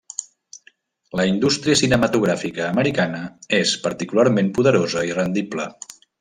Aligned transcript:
La 1.19 1.25
indústria 1.31 1.77
cinematogràfica 1.81 2.65
americana 2.69 3.21
és 3.59 3.75
particularment 3.85 4.51
poderosa 4.57 5.05
i 5.11 5.15
rendible. 5.21 5.69